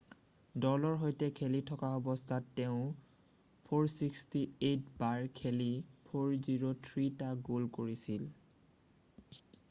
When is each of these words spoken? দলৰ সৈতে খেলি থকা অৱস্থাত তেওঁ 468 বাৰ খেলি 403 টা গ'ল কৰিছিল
দলৰ 0.63 0.93
সৈতে 1.01 1.25
খেলি 1.39 1.59
থকা 1.69 1.89
অৱস্থাত 1.97 2.47
তেওঁ 2.59 2.79
468 3.73 4.87
বাৰ 5.01 5.27
খেলি 5.41 5.67
403 6.13 7.05
টা 7.19 7.29
গ'ল 7.51 7.69
কৰিছিল 7.77 8.25